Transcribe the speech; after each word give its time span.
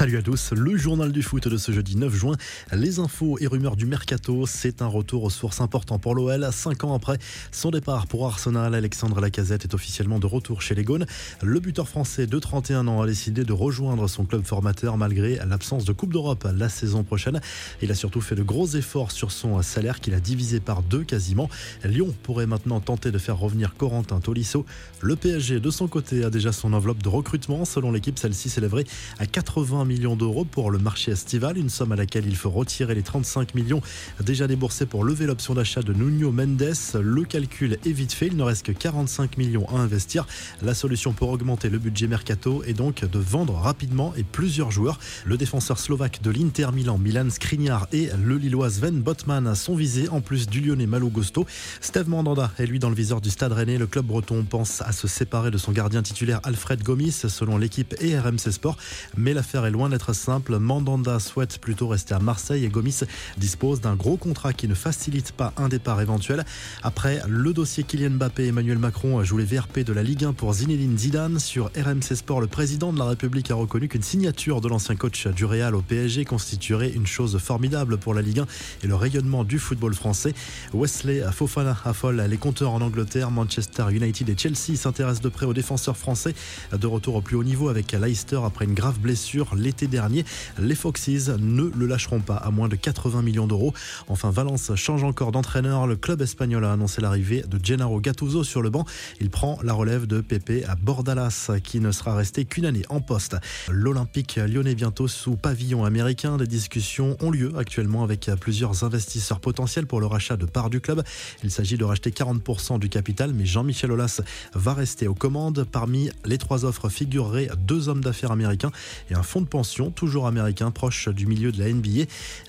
Salut 0.00 0.16
à 0.16 0.22
tous, 0.22 0.52
le 0.52 0.78
journal 0.78 1.12
du 1.12 1.22
foot 1.22 1.46
de 1.46 1.58
ce 1.58 1.72
jeudi 1.72 1.94
9 1.94 2.14
juin. 2.14 2.34
Les 2.72 3.00
infos 3.00 3.36
et 3.38 3.46
rumeurs 3.46 3.76
du 3.76 3.84
mercato, 3.84 4.46
c'est 4.46 4.80
un 4.80 4.86
retour 4.86 5.24
aux 5.24 5.28
sources 5.28 5.60
important 5.60 5.98
pour 5.98 6.14
l'OL. 6.14 6.48
Cinq 6.52 6.84
ans 6.84 6.94
après 6.94 7.18
son 7.52 7.70
départ 7.70 8.06
pour 8.06 8.26
Arsenal, 8.26 8.74
Alexandre 8.74 9.20
Lacazette 9.20 9.64
est 9.64 9.74
officiellement 9.74 10.18
de 10.18 10.24
retour 10.24 10.62
chez 10.62 10.74
les 10.74 10.84
Gaunes. 10.84 11.04
Le 11.42 11.60
buteur 11.60 11.86
français 11.86 12.26
de 12.26 12.38
31 12.38 12.88
ans 12.88 13.02
a 13.02 13.06
décidé 13.06 13.44
de 13.44 13.52
rejoindre 13.52 14.08
son 14.08 14.24
club 14.24 14.42
formateur 14.46 14.96
malgré 14.96 15.36
l'absence 15.46 15.84
de 15.84 15.92
Coupe 15.92 16.14
d'Europe 16.14 16.48
la 16.50 16.70
saison 16.70 17.04
prochaine. 17.04 17.38
Il 17.82 17.90
a 17.90 17.94
surtout 17.94 18.22
fait 18.22 18.36
de 18.36 18.42
gros 18.42 18.68
efforts 18.68 19.10
sur 19.10 19.30
son 19.30 19.60
salaire 19.60 20.00
qu'il 20.00 20.14
a 20.14 20.20
divisé 20.20 20.60
par 20.60 20.82
deux 20.82 21.04
quasiment. 21.04 21.50
Lyon 21.84 22.14
pourrait 22.22 22.46
maintenant 22.46 22.80
tenter 22.80 23.10
de 23.10 23.18
faire 23.18 23.36
revenir 23.36 23.74
Corentin 23.76 24.18
Tolisso. 24.20 24.64
Le 25.02 25.14
PSG 25.14 25.60
de 25.60 25.70
son 25.70 25.88
côté 25.88 26.24
a 26.24 26.30
déjà 26.30 26.52
son 26.52 26.72
enveloppe 26.72 27.02
de 27.02 27.10
recrutement. 27.10 27.66
Selon 27.66 27.92
l'équipe, 27.92 28.18
celle-ci 28.18 28.48
s'élèverait 28.48 28.84
à 29.18 29.26
80 29.26 29.89
millions 29.90 30.14
d'euros 30.14 30.44
pour 30.44 30.70
le 30.70 30.78
marché 30.78 31.10
estival, 31.10 31.58
une 31.58 31.68
somme 31.68 31.90
à 31.90 31.96
laquelle 31.96 32.24
il 32.24 32.36
faut 32.36 32.48
retirer 32.48 32.94
les 32.94 33.02
35 33.02 33.56
millions 33.56 33.82
déjà 34.20 34.46
déboursés 34.46 34.86
pour 34.86 35.02
lever 35.02 35.26
l'option 35.26 35.52
d'achat 35.52 35.82
de 35.82 35.92
Nuno 35.92 36.30
Mendes. 36.30 36.74
Le 36.94 37.24
calcul 37.24 37.76
est 37.84 37.90
vite 37.90 38.12
fait, 38.12 38.28
il 38.28 38.36
ne 38.36 38.44
reste 38.44 38.66
que 38.66 38.70
45 38.70 39.36
millions 39.36 39.68
à 39.68 39.78
investir. 39.78 40.28
La 40.62 40.74
solution 40.74 41.12
pour 41.12 41.30
augmenter 41.30 41.68
le 41.70 41.80
budget 41.80 42.06
mercato 42.06 42.62
est 42.62 42.72
donc 42.72 43.04
de 43.04 43.18
vendre 43.18 43.54
rapidement 43.54 44.14
et 44.16 44.22
plusieurs 44.22 44.70
joueurs. 44.70 45.00
Le 45.24 45.36
défenseur 45.36 45.80
slovaque 45.80 46.22
de 46.22 46.30
l'Inter 46.30 46.68
Milan, 46.72 46.96
Milan 46.96 47.28
Skriniar 47.28 47.88
et 47.92 48.10
le 48.24 48.36
Lillois 48.36 48.70
Sven 48.70 49.00
Botman 49.00 49.56
sont 49.56 49.74
visés 49.74 50.08
en 50.08 50.20
plus 50.20 50.48
du 50.48 50.60
Lyonnais 50.60 50.86
Malo 50.86 51.08
Gusto. 51.08 51.46
Steve 51.80 52.08
Mandanda 52.08 52.52
est 52.58 52.66
lui 52.66 52.78
dans 52.78 52.90
le 52.90 52.94
viseur 52.94 53.20
du 53.20 53.30
Stade 53.30 53.50
Rennais. 53.50 53.76
Le 53.76 53.88
club 53.88 54.06
breton 54.06 54.44
pense 54.44 54.82
à 54.82 54.92
se 54.92 55.08
séparer 55.08 55.50
de 55.50 55.58
son 55.58 55.72
gardien 55.72 56.02
titulaire 56.02 56.38
Alfred 56.44 56.80
Gomis 56.80 57.10
selon 57.10 57.58
l'équipe 57.58 57.96
et 58.00 58.16
RMC 58.16 58.52
Sport, 58.52 58.76
mais 59.16 59.34
l'affaire 59.34 59.66
est 59.66 59.69
loin 59.70 59.88
d'être 59.88 60.12
simple. 60.12 60.58
Mandanda 60.58 61.18
souhaite 61.18 61.58
plutôt 61.58 61.88
rester 61.88 62.14
à 62.14 62.18
Marseille 62.18 62.64
et 62.64 62.68
Gomis 62.68 63.00
dispose 63.38 63.80
d'un 63.80 63.94
gros 63.94 64.16
contrat 64.16 64.52
qui 64.52 64.68
ne 64.68 64.74
facilite 64.74 65.32
pas 65.32 65.52
un 65.56 65.68
départ 65.68 66.00
éventuel. 66.00 66.44
Après 66.82 67.22
le 67.28 67.52
dossier 67.52 67.84
Kylian 67.84 68.10
Mbappé, 68.10 68.48
Emmanuel 68.48 68.78
Macron 68.78 69.22
joue 69.24 69.38
les 69.38 69.44
VRP 69.44 69.80
de 69.80 69.92
la 69.92 70.02
Ligue 70.02 70.24
1 70.24 70.32
pour 70.32 70.52
Zinedine 70.54 70.96
Zidane. 70.96 71.38
Sur 71.38 71.70
RMC 71.76 72.14
Sport, 72.16 72.40
le 72.40 72.46
président 72.46 72.92
de 72.92 72.98
la 72.98 73.04
République 73.04 73.50
a 73.50 73.54
reconnu 73.54 73.88
qu'une 73.88 74.02
signature 74.02 74.60
de 74.60 74.68
l'ancien 74.68 74.96
coach 74.96 75.26
du 75.26 75.44
Real 75.44 75.74
au 75.74 75.82
PSG 75.82 76.24
constituerait 76.24 76.90
une 76.90 77.06
chose 77.06 77.38
formidable 77.38 77.98
pour 77.98 78.14
la 78.14 78.22
Ligue 78.22 78.40
1 78.40 78.46
et 78.84 78.86
le 78.86 78.94
rayonnement 78.94 79.44
du 79.44 79.58
football 79.58 79.94
français. 79.94 80.34
Wesley 80.74 81.22
Fofana 81.32 81.76
affole 81.84 82.20
les 82.20 82.36
compteurs 82.36 82.72
en 82.72 82.80
Angleterre. 82.80 83.30
Manchester 83.30 83.86
United 83.90 84.28
et 84.28 84.36
Chelsea 84.36 84.76
s'intéressent 84.76 85.22
de 85.22 85.28
près 85.28 85.46
aux 85.46 85.54
défenseurs 85.54 85.96
français. 85.96 86.34
De 86.72 86.86
retour 86.86 87.16
au 87.16 87.20
plus 87.20 87.36
haut 87.36 87.44
niveau 87.44 87.68
avec 87.68 87.92
Leicester 87.92 88.40
après 88.44 88.64
une 88.64 88.74
grave 88.74 88.98
blessure 88.98 89.54
l'été 89.60 89.86
dernier. 89.86 90.24
Les 90.58 90.74
Foxes 90.74 91.08
ne 91.08 91.62
le 91.62 91.86
lâcheront 91.86 92.20
pas 92.20 92.36
à 92.36 92.50
moins 92.50 92.68
de 92.68 92.76
80 92.76 93.22
millions 93.22 93.46
d'euros. 93.46 93.74
Enfin, 94.08 94.30
Valence 94.30 94.74
change 94.74 95.04
encore 95.04 95.32
d'entraîneur. 95.32 95.86
Le 95.86 95.96
club 95.96 96.22
espagnol 96.22 96.64
a 96.64 96.72
annoncé 96.72 97.00
l'arrivée 97.00 97.44
de 97.48 97.58
Gennaro 97.62 98.00
Gattuso 98.00 98.44
sur 98.44 98.62
le 98.62 98.70
banc. 98.70 98.84
Il 99.20 99.30
prend 99.30 99.58
la 99.62 99.72
relève 99.72 100.06
de 100.06 100.20
Pepe 100.20 100.64
à 100.68 100.74
Bordalas, 100.74 101.50
qui 101.62 101.80
ne 101.80 101.92
sera 101.92 102.14
resté 102.14 102.44
qu'une 102.44 102.66
année 102.66 102.82
en 102.88 103.00
poste. 103.00 103.36
L'Olympique 103.70 104.36
lyonnais 104.36 104.74
bientôt 104.74 105.08
sous 105.08 105.36
pavillon 105.36 105.84
américain. 105.84 106.36
Des 106.36 106.46
discussions 106.46 107.16
ont 107.20 107.30
lieu 107.30 107.52
actuellement 107.56 108.02
avec 108.02 108.30
plusieurs 108.40 108.84
investisseurs 108.84 109.40
potentiels 109.40 109.86
pour 109.86 110.00
le 110.00 110.06
rachat 110.06 110.36
de 110.36 110.46
parts 110.46 110.70
du 110.70 110.80
club. 110.80 111.02
Il 111.42 111.50
s'agit 111.50 111.76
de 111.76 111.84
racheter 111.84 112.10
40% 112.10 112.78
du 112.78 112.88
capital, 112.88 113.32
mais 113.32 113.46
Jean-Michel 113.46 113.92
Aulas 113.92 114.20
va 114.54 114.74
rester 114.74 115.08
aux 115.08 115.14
commandes. 115.14 115.66
Parmi 115.70 116.10
les 116.24 116.38
trois 116.38 116.64
offres 116.64 116.88
figureraient 116.88 117.48
deux 117.58 117.88
hommes 117.88 118.02
d'affaires 118.02 118.32
américains 118.32 118.72
et 119.10 119.14
un 119.14 119.22
fonds 119.22 119.40
de 119.40 119.46
pension, 119.50 119.90
toujours 119.90 120.26
américain, 120.26 120.70
proche 120.70 121.08
du 121.08 121.26
milieu 121.26 121.52
de 121.52 121.58
la 121.58 121.70
NBA. 121.70 122.04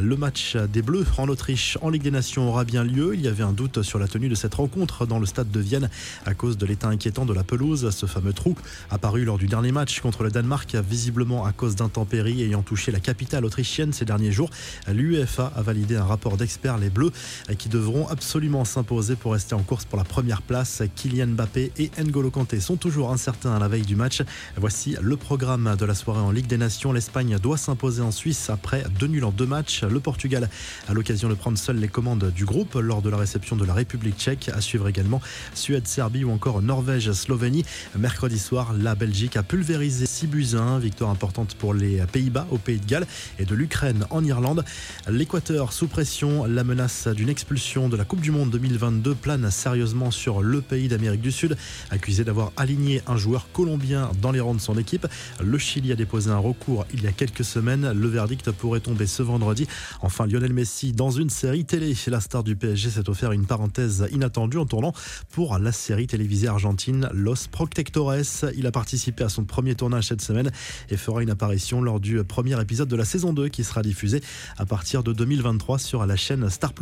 Le 0.00 0.16
match 0.16 0.56
des 0.56 0.82
Bleus 0.82 1.06
en 1.18 1.28
Autriche 1.28 1.78
en 1.82 1.90
Ligue 1.90 2.02
des 2.02 2.10
Nations 2.10 2.48
aura 2.48 2.64
bien 2.64 2.82
lieu. 2.82 3.14
Il 3.14 3.20
y 3.20 3.28
avait 3.28 3.44
un 3.44 3.52
doute 3.52 3.82
sur 3.82 3.98
la 3.98 4.08
tenue 4.08 4.28
de 4.28 4.34
cette 4.34 4.54
rencontre 4.54 5.06
dans 5.06 5.18
le 5.18 5.26
stade 5.26 5.50
de 5.50 5.60
Vienne 5.60 5.88
à 6.24 6.34
cause 6.34 6.56
de 6.58 6.66
l'état 6.66 6.88
inquiétant 6.88 7.26
de 7.26 7.34
la 7.34 7.44
pelouse. 7.44 7.90
Ce 7.90 8.06
fameux 8.06 8.32
trou 8.32 8.56
apparu 8.90 9.24
lors 9.24 9.38
du 9.38 9.46
dernier 9.46 9.70
match 9.72 10.00
contre 10.00 10.24
le 10.24 10.30
Danemark, 10.30 10.74
visiblement 10.74 11.44
à 11.44 11.52
cause 11.52 11.76
d'intempéries 11.76 12.42
ayant 12.42 12.62
touché 12.62 12.90
la 12.90 13.00
capitale 13.00 13.44
autrichienne 13.44 13.92
ces 13.92 14.04
derniers 14.04 14.32
jours. 14.32 14.50
L'UEFA 14.88 15.52
a 15.54 15.62
validé 15.62 15.96
un 15.96 16.04
rapport 16.04 16.36
d'experts, 16.36 16.78
les 16.78 16.90
Bleus, 16.90 17.12
qui 17.58 17.68
devront 17.68 18.08
absolument 18.08 18.64
s'imposer 18.64 19.16
pour 19.16 19.32
rester 19.32 19.54
en 19.54 19.62
course 19.62 19.84
pour 19.84 19.98
la 19.98 20.04
première 20.04 20.42
place. 20.42 20.82
Kylian 20.94 21.28
Mbappé 21.28 21.72
et 21.78 21.90
N'Golo 22.02 22.30
Kanté 22.30 22.60
sont 22.60 22.76
toujours 22.76 23.12
incertains 23.12 23.54
à 23.54 23.58
la 23.58 23.68
veille 23.68 23.82
du 23.82 23.96
match. 23.96 24.22
Voici 24.56 24.96
le 25.00 25.16
programme 25.16 25.76
de 25.78 25.84
la 25.84 25.94
soirée 25.94 26.20
en 26.20 26.30
Ligue 26.30 26.46
des 26.46 26.58
Nations. 26.58 26.85
L'Espagne 26.92 27.38
doit 27.42 27.56
s'imposer 27.56 28.02
en 28.02 28.10
Suisse 28.10 28.50
après 28.50 28.84
deux 28.98 29.06
nuls 29.06 29.24
en 29.24 29.30
deux 29.30 29.46
matchs. 29.46 29.82
Le 29.82 30.00
Portugal 30.00 30.48
a 30.88 30.94
l'occasion 30.94 31.28
de 31.28 31.34
prendre 31.34 31.58
seul 31.58 31.76
les 31.76 31.88
commandes 31.88 32.32
du 32.34 32.44
groupe 32.44 32.74
lors 32.74 33.02
de 33.02 33.10
la 33.10 33.16
réception 33.16 33.56
de 33.56 33.64
la 33.64 33.74
République 33.74 34.16
tchèque. 34.16 34.50
À 34.54 34.60
suivre 34.60 34.88
également 34.88 35.20
Suède-Serbie 35.54 36.24
ou 36.24 36.30
encore 36.30 36.62
Norvège-Slovénie. 36.62 37.64
Mercredi 37.98 38.38
soir, 38.38 38.74
la 38.78 38.94
Belgique 38.94 39.36
a 39.36 39.42
pulvérisé 39.42 40.06
6 40.06 40.26
buts 40.26 40.48
1. 40.54 40.78
Victoire 40.78 41.10
importante 41.10 41.54
pour 41.54 41.74
les 41.74 41.98
Pays-Bas 42.12 42.46
au 42.50 42.58
Pays 42.58 42.78
de 42.78 42.86
Galles 42.86 43.06
et 43.38 43.44
de 43.44 43.54
l'Ukraine 43.54 44.04
en 44.10 44.24
Irlande. 44.24 44.64
L'Équateur 45.08 45.72
sous 45.72 45.88
pression. 45.88 46.44
La 46.44 46.64
menace 46.64 47.08
d'une 47.08 47.28
expulsion 47.28 47.88
de 47.88 47.96
la 47.96 48.04
Coupe 48.04 48.20
du 48.20 48.30
Monde 48.30 48.50
2022 48.50 49.14
plane 49.14 49.50
sérieusement 49.50 50.10
sur 50.10 50.42
le 50.42 50.60
pays 50.60 50.88
d'Amérique 50.88 51.22
du 51.22 51.32
Sud. 51.32 51.56
Accusé 51.90 52.24
d'avoir 52.24 52.52
aligné 52.56 53.02
un 53.06 53.16
joueur 53.16 53.48
colombien 53.52 54.10
dans 54.20 54.32
les 54.32 54.40
rangs 54.40 54.54
de 54.54 54.60
son 54.60 54.76
équipe. 54.76 55.06
Le 55.42 55.58
Chili 55.58 55.92
a 55.92 55.96
déposé 55.96 56.30
un 56.30 56.38
recours 56.38 56.75
il 56.92 57.02
y 57.02 57.06
a 57.06 57.12
quelques 57.12 57.44
semaines. 57.44 57.92
Le 57.92 58.08
verdict 58.08 58.50
pourrait 58.50 58.80
tomber 58.80 59.06
ce 59.06 59.22
vendredi. 59.22 59.66
Enfin, 60.02 60.26
Lionel 60.26 60.52
Messi 60.52 60.92
dans 60.92 61.10
une 61.10 61.30
série 61.30 61.64
télé. 61.64 61.94
La 62.08 62.20
star 62.20 62.44
du 62.44 62.56
PSG 62.56 62.90
s'est 62.90 63.08
offert 63.08 63.32
une 63.32 63.46
parenthèse 63.46 64.08
inattendue 64.12 64.58
en 64.58 64.66
tournant 64.66 64.92
pour 65.30 65.58
la 65.58 65.72
série 65.72 66.06
télévisée 66.06 66.48
argentine 66.48 67.08
Los 67.12 67.48
Protectores. 67.50 68.44
Il 68.56 68.66
a 68.66 68.72
participé 68.72 69.24
à 69.24 69.28
son 69.28 69.44
premier 69.44 69.74
tournage 69.74 70.08
cette 70.08 70.22
semaine 70.22 70.50
et 70.90 70.96
fera 70.96 71.22
une 71.22 71.30
apparition 71.30 71.80
lors 71.80 72.00
du 72.00 72.22
premier 72.24 72.60
épisode 72.60 72.88
de 72.88 72.96
la 72.96 73.04
saison 73.04 73.32
2 73.32 73.48
qui 73.48 73.64
sera 73.64 73.82
diffusé 73.82 74.20
à 74.58 74.66
partir 74.66 75.02
de 75.02 75.12
2023 75.12 75.78
sur 75.78 76.04
la 76.04 76.16
chaîne 76.16 76.48
Star+. 76.50 76.72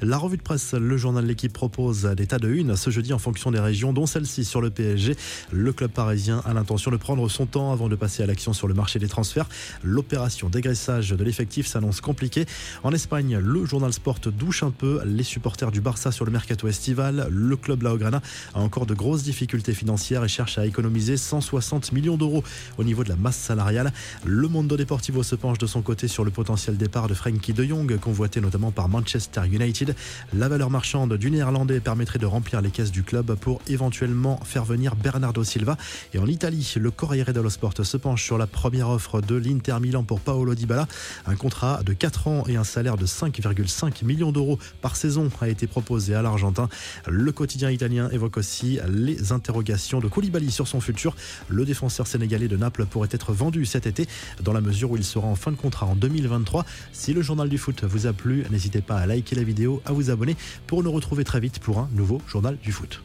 La 0.00 0.18
revue 0.18 0.36
de 0.36 0.42
presse, 0.42 0.74
le 0.74 0.96
journal 0.96 1.24
de 1.24 1.28
L'équipe 1.28 1.52
propose 1.52 2.04
des 2.04 2.26
tas 2.26 2.38
de 2.38 2.48
une 2.48 2.76
ce 2.76 2.90
jeudi 2.90 3.12
en 3.12 3.18
fonction 3.18 3.50
des 3.50 3.58
régions, 3.58 3.92
dont 3.92 4.06
celle-ci 4.06 4.44
sur 4.44 4.60
le 4.60 4.70
PSG. 4.70 5.16
Le 5.50 5.72
club 5.72 5.90
parisien 5.90 6.40
a 6.44 6.54
l'intention 6.54 6.90
de 6.90 6.96
prendre 6.96 7.28
son 7.28 7.46
temps 7.46 7.72
avant 7.72 7.88
de 7.88 7.96
passer 7.96 8.22
à 8.22 8.26
l'action 8.26 8.52
sur 8.52 8.68
le 8.68 8.74
marché 8.74 8.98
des 8.98 9.08
L'opération 9.82 10.48
dégraissage 10.48 11.10
de 11.10 11.24
l'effectif 11.24 11.66
s'annonce 11.66 12.00
compliquée. 12.00 12.46
En 12.82 12.92
Espagne, 12.92 13.38
le 13.38 13.64
journal 13.64 13.92
Sport 13.92 14.20
douche 14.26 14.62
un 14.62 14.70
peu 14.70 15.00
les 15.04 15.22
supporters 15.22 15.70
du 15.70 15.80
Barça 15.80 16.12
sur 16.12 16.24
le 16.24 16.30
mercato 16.30 16.68
estival. 16.68 17.28
Le 17.30 17.56
club 17.56 17.82
Laograna 17.82 18.22
a 18.54 18.60
encore 18.60 18.86
de 18.86 18.94
grosses 18.94 19.22
difficultés 19.22 19.74
financières 19.74 20.24
et 20.24 20.28
cherche 20.28 20.58
à 20.58 20.66
économiser 20.66 21.16
160 21.16 21.92
millions 21.92 22.16
d'euros 22.16 22.42
au 22.78 22.84
niveau 22.84 23.04
de 23.04 23.08
la 23.08 23.16
masse 23.16 23.36
salariale. 23.36 23.92
Le 24.24 24.48
Mondo 24.48 24.76
Deportivo 24.76 25.22
se 25.22 25.34
penche 25.34 25.58
de 25.58 25.66
son 25.66 25.82
côté 25.82 26.08
sur 26.08 26.24
le 26.24 26.30
potentiel 26.30 26.76
départ 26.76 27.08
de 27.08 27.14
Frankie 27.14 27.52
de 27.52 27.64
Jong, 27.64 27.98
convoité 27.98 28.40
notamment 28.40 28.70
par 28.70 28.88
Manchester 28.88 29.42
United. 29.46 29.94
La 30.34 30.48
valeur 30.48 30.70
marchande 30.70 31.14
du 31.14 31.30
néerlandais 31.30 31.80
permettrait 31.80 32.18
de 32.18 32.26
remplir 32.26 32.60
les 32.60 32.70
caisses 32.70 32.92
du 32.92 33.02
club 33.02 33.34
pour 33.34 33.60
éventuellement 33.68 34.40
faire 34.44 34.64
venir 34.64 34.96
Bernardo 34.96 35.44
Silva. 35.44 35.76
Et 36.14 36.18
en 36.18 36.26
Italie, 36.26 36.74
le 36.76 36.90
Corriere 36.90 37.32
dello 37.32 37.50
Sport 37.50 37.74
se 37.82 37.96
penche 37.96 38.24
sur 38.24 38.38
la 38.38 38.46
première 38.46 38.88
offre 38.88 39.15
de 39.20 39.36
l'Inter 39.36 39.76
Milan 39.80 40.04
pour 40.04 40.20
Paolo 40.20 40.54
Dybala. 40.54 40.86
Un 41.26 41.36
contrat 41.36 41.82
de 41.84 41.92
4 41.92 42.28
ans 42.28 42.44
et 42.46 42.56
un 42.56 42.64
salaire 42.64 42.96
de 42.96 43.06
5,5 43.06 44.04
millions 44.04 44.32
d'euros 44.32 44.58
par 44.80 44.96
saison 44.96 45.30
a 45.40 45.48
été 45.48 45.66
proposé 45.66 46.14
à 46.14 46.22
l'Argentin. 46.22 46.68
Le 47.06 47.32
quotidien 47.32 47.70
italien 47.70 48.08
évoque 48.10 48.36
aussi 48.36 48.78
les 48.88 49.32
interrogations 49.32 50.00
de 50.00 50.08
Koulibaly 50.08 50.50
sur 50.50 50.68
son 50.68 50.80
futur. 50.80 51.16
Le 51.48 51.64
défenseur 51.64 52.06
sénégalais 52.06 52.48
de 52.48 52.56
Naples 52.56 52.86
pourrait 52.86 53.08
être 53.10 53.32
vendu 53.32 53.66
cet 53.66 53.86
été 53.86 54.06
dans 54.42 54.52
la 54.52 54.60
mesure 54.60 54.90
où 54.90 54.96
il 54.96 55.04
sera 55.04 55.26
en 55.26 55.34
fin 55.34 55.50
de 55.50 55.56
contrat 55.56 55.86
en 55.86 55.96
2023. 55.96 56.64
Si 56.92 57.12
le 57.12 57.22
journal 57.22 57.48
du 57.48 57.58
foot 57.58 57.84
vous 57.84 58.06
a 58.06 58.12
plu, 58.12 58.44
n'hésitez 58.50 58.80
pas 58.80 58.96
à 58.96 59.06
liker 59.06 59.36
la 59.36 59.42
vidéo, 59.42 59.82
à 59.84 59.92
vous 59.92 60.10
abonner 60.10 60.36
pour 60.66 60.82
nous 60.82 60.92
retrouver 60.92 61.24
très 61.24 61.40
vite 61.40 61.58
pour 61.58 61.78
un 61.78 61.88
nouveau 61.92 62.20
journal 62.26 62.56
du 62.62 62.72
foot. 62.72 63.02